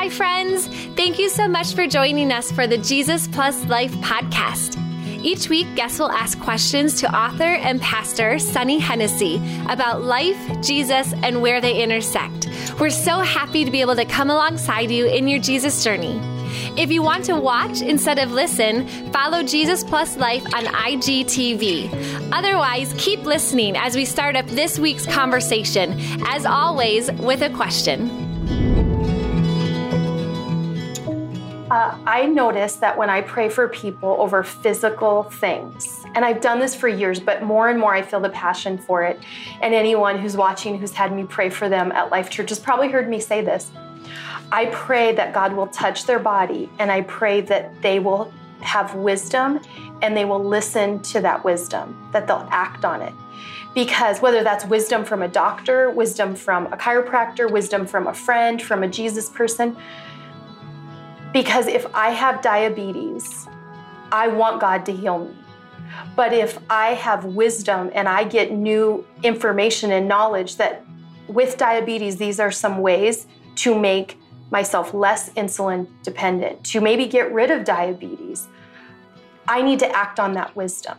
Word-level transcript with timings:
Hi, 0.00 0.08
friends. 0.08 0.66
Thank 0.96 1.18
you 1.18 1.28
so 1.28 1.46
much 1.46 1.74
for 1.74 1.86
joining 1.86 2.32
us 2.32 2.50
for 2.50 2.66
the 2.66 2.78
Jesus 2.78 3.28
Plus 3.28 3.66
Life 3.66 3.92
podcast. 3.96 4.78
Each 5.22 5.50
week, 5.50 5.66
guests 5.76 5.98
will 5.98 6.10
ask 6.10 6.40
questions 6.40 6.94
to 7.00 7.14
author 7.14 7.44
and 7.44 7.82
pastor 7.82 8.38
Sonny 8.38 8.78
Hennessy 8.78 9.42
about 9.68 10.00
life, 10.00 10.38
Jesus, 10.62 11.12
and 11.22 11.42
where 11.42 11.60
they 11.60 11.82
intersect. 11.82 12.48
We're 12.80 12.88
so 12.88 13.18
happy 13.18 13.66
to 13.66 13.70
be 13.70 13.82
able 13.82 13.94
to 13.96 14.06
come 14.06 14.30
alongside 14.30 14.90
you 14.90 15.04
in 15.04 15.28
your 15.28 15.38
Jesus 15.38 15.84
journey. 15.84 16.18
If 16.78 16.90
you 16.90 17.02
want 17.02 17.26
to 17.26 17.38
watch 17.38 17.82
instead 17.82 18.18
of 18.18 18.32
listen, 18.32 18.86
follow 19.12 19.42
Jesus 19.42 19.84
Plus 19.84 20.16
Life 20.16 20.46
on 20.54 20.64
IGTV. 20.64 22.32
Otherwise, 22.32 22.94
keep 22.96 23.24
listening 23.24 23.76
as 23.76 23.94
we 23.94 24.06
start 24.06 24.34
up 24.34 24.46
this 24.46 24.78
week's 24.78 25.04
conversation, 25.04 25.94
as 26.26 26.46
always, 26.46 27.12
with 27.12 27.42
a 27.42 27.50
question. 27.50 28.19
Uh, 31.70 31.96
I 32.04 32.26
notice 32.26 32.74
that 32.76 32.98
when 32.98 33.08
I 33.10 33.20
pray 33.20 33.48
for 33.48 33.68
people 33.68 34.16
over 34.18 34.42
physical 34.42 35.22
things, 35.22 36.04
and 36.16 36.24
I've 36.24 36.40
done 36.40 36.58
this 36.58 36.74
for 36.74 36.88
years, 36.88 37.20
but 37.20 37.44
more 37.44 37.68
and 37.68 37.78
more 37.78 37.94
I 37.94 38.02
feel 38.02 38.18
the 38.18 38.30
passion 38.30 38.76
for 38.76 39.04
it. 39.04 39.20
And 39.60 39.72
anyone 39.72 40.18
who's 40.18 40.36
watching 40.36 40.76
who's 40.76 40.90
had 40.90 41.14
me 41.14 41.22
pray 41.22 41.48
for 41.48 41.68
them 41.68 41.92
at 41.92 42.10
Life 42.10 42.28
Church 42.28 42.48
has 42.48 42.58
probably 42.58 42.88
heard 42.88 43.08
me 43.08 43.20
say 43.20 43.40
this. 43.40 43.70
I 44.50 44.66
pray 44.66 45.14
that 45.14 45.32
God 45.32 45.52
will 45.52 45.68
touch 45.68 46.06
their 46.06 46.18
body, 46.18 46.68
and 46.80 46.90
I 46.90 47.02
pray 47.02 47.40
that 47.42 47.80
they 47.82 48.00
will 48.00 48.32
have 48.62 48.96
wisdom 48.96 49.60
and 50.02 50.16
they 50.16 50.24
will 50.24 50.42
listen 50.42 51.00
to 51.02 51.20
that 51.20 51.44
wisdom, 51.44 51.96
that 52.12 52.26
they'll 52.26 52.48
act 52.50 52.84
on 52.84 53.00
it. 53.00 53.14
Because 53.74 54.20
whether 54.20 54.42
that's 54.42 54.64
wisdom 54.64 55.04
from 55.04 55.22
a 55.22 55.28
doctor, 55.28 55.90
wisdom 55.90 56.34
from 56.34 56.66
a 56.72 56.76
chiropractor, 56.76 57.48
wisdom 57.48 57.86
from 57.86 58.08
a 58.08 58.14
friend, 58.14 58.60
from 58.60 58.82
a 58.82 58.88
Jesus 58.88 59.30
person, 59.30 59.76
because 61.32 61.66
if 61.66 61.86
I 61.94 62.10
have 62.10 62.42
diabetes, 62.42 63.46
I 64.12 64.28
want 64.28 64.60
God 64.60 64.84
to 64.86 64.92
heal 64.92 65.26
me. 65.26 65.34
But 66.16 66.32
if 66.32 66.58
I 66.68 66.94
have 66.94 67.24
wisdom 67.24 67.90
and 67.94 68.08
I 68.08 68.24
get 68.24 68.52
new 68.52 69.04
information 69.22 69.92
and 69.92 70.08
knowledge 70.08 70.56
that 70.56 70.84
with 71.28 71.56
diabetes, 71.56 72.16
these 72.16 72.40
are 72.40 72.50
some 72.50 72.78
ways 72.78 73.26
to 73.56 73.78
make 73.78 74.18
myself 74.50 74.92
less 74.92 75.30
insulin 75.30 75.86
dependent, 76.02 76.64
to 76.64 76.80
maybe 76.80 77.06
get 77.06 77.32
rid 77.32 77.50
of 77.50 77.64
diabetes, 77.64 78.48
I 79.46 79.62
need 79.62 79.78
to 79.80 79.88
act 79.96 80.18
on 80.18 80.32
that 80.34 80.54
wisdom. 80.56 80.98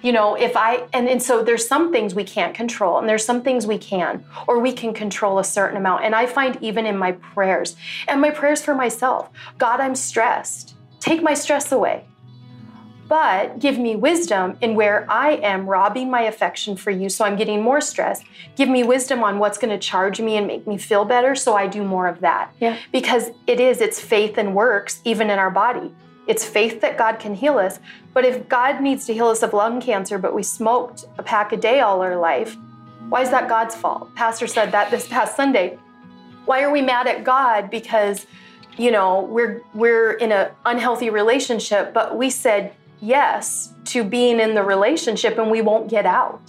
You 0.00 0.12
know, 0.12 0.34
if 0.34 0.56
I, 0.56 0.86
and, 0.92 1.08
and 1.08 1.22
so 1.22 1.42
there's 1.42 1.66
some 1.66 1.92
things 1.92 2.14
we 2.14 2.24
can't 2.24 2.54
control, 2.54 2.98
and 2.98 3.08
there's 3.08 3.24
some 3.24 3.42
things 3.42 3.66
we 3.66 3.78
can, 3.78 4.24
or 4.46 4.58
we 4.58 4.72
can 4.72 4.94
control 4.94 5.38
a 5.38 5.44
certain 5.44 5.76
amount. 5.76 6.04
And 6.04 6.14
I 6.14 6.26
find 6.26 6.56
even 6.60 6.86
in 6.86 6.96
my 6.96 7.12
prayers, 7.12 7.76
and 8.08 8.20
my 8.20 8.30
prayers 8.30 8.62
for 8.62 8.74
myself 8.74 9.30
God, 9.58 9.80
I'm 9.80 9.94
stressed. 9.94 10.74
Take 11.00 11.22
my 11.22 11.34
stress 11.34 11.72
away. 11.72 12.04
But 13.08 13.58
give 13.58 13.78
me 13.78 13.94
wisdom 13.94 14.56
in 14.62 14.74
where 14.74 15.04
I 15.10 15.32
am 15.32 15.66
robbing 15.66 16.10
my 16.10 16.22
affection 16.22 16.76
for 16.76 16.90
you, 16.90 17.10
so 17.10 17.24
I'm 17.26 17.36
getting 17.36 17.60
more 17.60 17.80
stress. 17.82 18.22
Give 18.56 18.70
me 18.70 18.84
wisdom 18.84 19.22
on 19.22 19.38
what's 19.38 19.58
going 19.58 19.70
to 19.70 19.78
charge 19.78 20.20
me 20.20 20.36
and 20.36 20.46
make 20.46 20.66
me 20.66 20.78
feel 20.78 21.04
better, 21.04 21.34
so 21.34 21.54
I 21.54 21.66
do 21.66 21.82
more 21.82 22.06
of 22.06 22.20
that. 22.20 22.52
Yeah. 22.58 22.78
Because 22.90 23.30
it 23.46 23.60
is, 23.60 23.82
it's 23.82 24.00
faith 24.00 24.38
and 24.38 24.54
works, 24.54 25.02
even 25.04 25.28
in 25.28 25.38
our 25.38 25.50
body. 25.50 25.92
It's 26.26 26.44
faith 26.44 26.80
that 26.80 26.96
God 26.96 27.18
can 27.18 27.34
heal 27.34 27.58
us. 27.58 27.80
But 28.14 28.24
if 28.24 28.48
God 28.48 28.80
needs 28.80 29.06
to 29.06 29.14
heal 29.14 29.28
us 29.28 29.42
of 29.42 29.52
lung 29.52 29.80
cancer, 29.80 30.18
but 30.18 30.34
we 30.34 30.42
smoked 30.42 31.06
a 31.18 31.22
pack 31.22 31.52
a 31.52 31.56
day 31.56 31.80
all 31.80 32.00
our 32.00 32.16
life, 32.16 32.56
why 33.08 33.22
is 33.22 33.30
that 33.30 33.48
God's 33.48 33.74
fault? 33.74 34.14
Pastor 34.14 34.46
said 34.46 34.72
that 34.72 34.90
this 34.90 35.06
past 35.08 35.36
Sunday. 35.36 35.78
Why 36.44 36.62
are 36.62 36.70
we 36.70 36.82
mad 36.82 37.06
at 37.06 37.24
God 37.24 37.70
because 37.70 38.26
you 38.78 38.90
know 38.90 39.22
we're 39.22 39.62
we're 39.74 40.12
in 40.12 40.32
an 40.32 40.50
unhealthy 40.64 41.10
relationship, 41.10 41.92
but 41.92 42.16
we 42.16 42.30
said 42.30 42.72
yes 43.00 43.74
to 43.86 44.02
being 44.02 44.40
in 44.40 44.54
the 44.54 44.62
relationship 44.62 45.38
and 45.38 45.50
we 45.50 45.60
won't 45.60 45.88
get 45.90 46.06
out? 46.06 46.40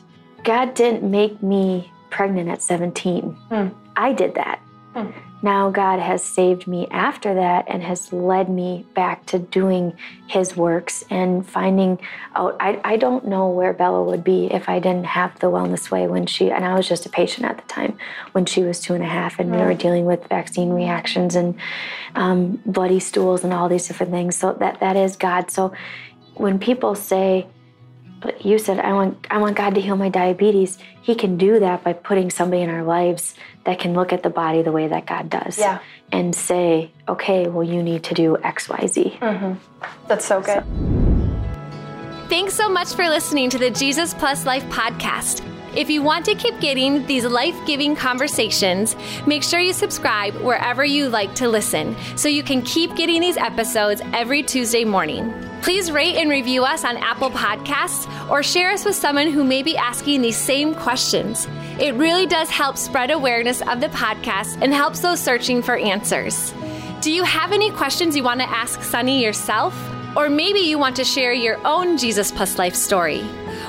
God 0.44 0.74
didn't 0.74 1.10
make 1.10 1.42
me 1.42 1.92
pregnant 2.10 2.50
at 2.50 2.62
17. 2.62 3.32
Hmm. 3.50 3.68
I 3.96 4.14
did 4.14 4.36
that. 4.36 4.60
Hmm. 4.94 5.12
Now 5.44 5.70
God 5.70 6.00
has 6.00 6.24
saved 6.24 6.68
me 6.68 6.88
after 6.90 7.34
that 7.36 7.66
and 7.68 7.84
has 7.84 8.14
led 8.14 8.50
me 8.50 8.88
back 8.96 9.26
to 9.28 9.40
doing 9.40 9.94
His 10.28 10.56
works 10.56 11.04
and 11.10 11.46
finding 11.46 12.00
out. 12.34 12.56
I, 12.62 12.80
I 12.86 12.96
don't 12.96 13.28
know 13.28 13.50
where 13.50 13.74
Bella 13.74 14.04
would 14.04 14.24
be 14.24 14.46
if 14.46 14.70
I 14.70 14.80
didn't 14.80 15.06
have 15.06 15.38
the 15.40 15.48
Wellness 15.48 15.92
Way 15.92 16.08
when 16.08 16.26
she, 16.26 16.50
and 16.50 16.64
I 16.64 16.74
was 16.76 16.88
just 16.88 17.06
a 17.06 17.10
patient 17.10 17.46
at 17.46 17.58
the 17.58 17.68
time 17.68 17.98
when 18.32 18.46
she 18.46 18.64
was 18.64 18.80
two 18.80 18.94
and 18.94 19.04
a 19.04 19.08
half, 19.08 19.38
and 19.38 19.52
we 19.52 19.58
were 19.58 19.74
dealing 19.74 20.06
with 20.06 20.26
vaccine 20.30 20.70
reactions 20.70 21.36
and 21.36 21.56
um, 22.16 22.62
bloody 22.66 23.02
stools 23.02 23.44
and 23.44 23.54
all 23.54 23.68
these 23.68 23.88
different 23.88 24.14
things. 24.14 24.38
So 24.38 24.54
that 24.54 24.80
that 24.80 24.96
is 24.96 25.18
God. 25.18 25.52
So 25.52 25.74
when 26.36 26.58
people 26.58 26.96
say, 26.96 27.48
but 28.24 28.46
you 28.46 28.58
said 28.58 28.80
I 28.80 28.94
want 28.94 29.28
I 29.30 29.38
want 29.38 29.56
God 29.56 29.76
to 29.76 29.82
heal 29.82 29.96
my 29.96 30.10
diabetes. 30.10 30.80
He 31.02 31.14
can 31.14 31.38
do 31.38 31.60
that 31.60 31.84
by 31.84 31.94
putting 31.94 32.32
somebody 32.32 32.62
in 32.62 32.70
our 32.70 32.84
lives 32.84 33.36
that 33.66 33.80
can 33.80 33.94
look 33.94 34.14
at 34.14 34.24
the 34.24 34.30
body 34.30 34.62
the 34.62 34.72
way 34.72 34.88
that 34.88 35.06
God 35.06 35.30
does. 35.30 35.60
Yeah. 35.60 35.80
And 36.12 36.36
say, 36.36 36.92
okay, 37.08 37.48
well 37.48 37.64
you 37.64 37.84
need 37.84 38.04
to 38.06 38.14
do 38.14 38.38
X, 38.38 38.70
Y, 38.70 38.88
Z. 38.88 39.18
Mm-hmm. 39.22 39.54
That's 40.08 40.26
so 40.26 40.42
good. 40.42 40.64
Thanks 42.30 42.54
so 42.54 42.70
much 42.70 42.94
for 42.94 43.08
listening 43.10 43.50
to 43.52 43.60
the 43.60 43.70
Jesus 43.70 44.14
Plus 44.14 44.46
Life 44.46 44.64
podcast. 44.66 45.44
If 45.76 45.90
you 45.90 46.04
want 46.04 46.26
to 46.26 46.36
keep 46.36 46.60
getting 46.60 47.04
these 47.08 47.26
life 47.26 47.56
giving 47.66 47.96
conversations, 47.96 48.96
make 49.26 49.42
sure 49.42 49.60
you 49.60 49.74
subscribe 49.74 50.36
wherever 50.36 50.86
you 50.86 51.10
like 51.10 51.34
to 51.36 51.50
listen 51.50 51.96
so 52.16 52.30
you 52.30 52.44
can 52.44 52.62
keep 52.62 52.96
getting 52.96 53.22
these 53.22 53.38
episodes 53.38 54.00
every 54.14 54.44
Tuesday 54.44 54.86
morning. 54.86 55.34
Please 55.64 55.92
rate 55.92 56.18
and 56.18 56.30
review 56.30 56.64
us 56.64 56.84
on 56.84 56.98
Apple 56.98 57.32
Podcasts 57.32 58.08
or 58.30 58.44
share 58.44 58.70
us 58.70 58.86
with 58.86 58.96
someone 58.96 59.32
who 59.32 59.44
may 59.44 59.64
be 59.64 59.76
asking 59.76 60.22
these 60.22 60.38
same 60.38 60.76
questions. 60.76 61.48
It 61.80 61.96
really 61.96 62.28
does 62.28 62.52
help 62.52 62.78
spread 62.78 63.10
awareness 63.10 63.62
of 63.64 63.82
the 63.82 63.88
podcast 63.88 64.62
and 64.62 64.72
helps 64.72 65.00
those 65.00 65.20
searching 65.20 65.64
for 65.64 65.76
answers. 65.76 66.54
Do 67.02 67.12
you 67.12 67.24
have 67.24 67.52
any 67.52 67.72
questions 67.72 68.16
you 68.16 68.24
want 68.24 68.42
to 68.42 68.50
ask 68.50 68.84
Sunny 68.84 69.24
yourself? 69.24 69.74
Or 70.16 70.30
maybe 70.30 70.60
you 70.60 70.78
want 70.78 70.96
to 70.98 71.04
share 71.04 71.34
your 71.34 71.60
own 71.66 71.98
Jesus 71.98 72.32
Plus 72.32 72.58
Life 72.58 72.76
story. 72.76 73.24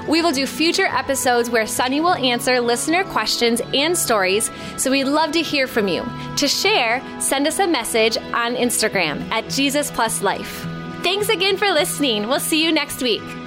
We 0.08 0.20
will 0.20 0.32
do 0.32 0.46
future 0.46 0.86
episodes 0.86 1.48
where 1.48 1.66
Sunny 1.66 2.00
will 2.00 2.14
answer 2.14 2.60
listener 2.60 3.04
questions 3.04 3.62
and 3.72 3.96
stories, 3.96 4.50
so 4.76 4.90
we'd 4.90 5.04
love 5.04 5.32
to 5.32 5.42
hear 5.42 5.66
from 5.66 5.88
you. 5.88 6.04
To 6.36 6.48
share, 6.48 7.02
send 7.20 7.46
us 7.46 7.58
a 7.58 7.66
message 7.66 8.16
on 8.16 8.56
Instagram 8.56 9.28
at 9.30 9.48
Jesus 9.48 9.90
Plus 9.90 10.22
Life. 10.22 10.66
Thanks 11.02 11.28
again 11.28 11.56
for 11.56 11.70
listening. 11.70 12.28
We'll 12.28 12.40
see 12.40 12.62
you 12.62 12.72
next 12.72 13.02
week. 13.02 13.43